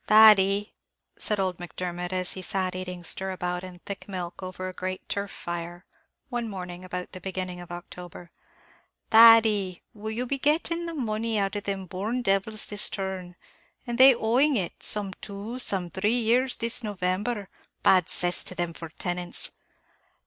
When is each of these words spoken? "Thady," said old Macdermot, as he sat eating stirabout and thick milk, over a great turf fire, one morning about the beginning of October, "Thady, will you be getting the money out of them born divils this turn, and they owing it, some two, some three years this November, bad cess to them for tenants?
"Thady," 0.07 0.73
said 1.19 1.39
old 1.39 1.59
Macdermot, 1.59 2.11
as 2.11 2.31
he 2.31 2.41
sat 2.41 2.73
eating 2.73 3.03
stirabout 3.03 3.63
and 3.63 3.85
thick 3.85 4.07
milk, 4.07 4.41
over 4.41 4.67
a 4.67 4.73
great 4.73 5.07
turf 5.07 5.29
fire, 5.29 5.85
one 6.29 6.49
morning 6.49 6.83
about 6.83 7.11
the 7.11 7.21
beginning 7.21 7.61
of 7.61 7.71
October, 7.71 8.31
"Thady, 9.11 9.83
will 9.93 10.09
you 10.09 10.25
be 10.25 10.39
getting 10.39 10.87
the 10.87 10.95
money 10.95 11.37
out 11.37 11.55
of 11.55 11.65
them 11.65 11.85
born 11.85 12.23
divils 12.23 12.65
this 12.65 12.89
turn, 12.89 13.35
and 13.85 13.99
they 13.99 14.15
owing 14.15 14.57
it, 14.57 14.81
some 14.81 15.13
two, 15.21 15.59
some 15.59 15.91
three 15.91 16.17
years 16.17 16.55
this 16.55 16.81
November, 16.81 17.47
bad 17.83 18.09
cess 18.09 18.43
to 18.45 18.55
them 18.55 18.73
for 18.73 18.89
tenants? 18.89 19.51